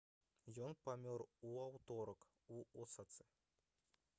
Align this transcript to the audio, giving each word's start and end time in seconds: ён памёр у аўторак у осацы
ён 0.67 0.71
памёр 0.87 1.23
у 1.49 1.51
аўторак 1.67 2.25
у 2.57 2.59
осацы 2.85 3.29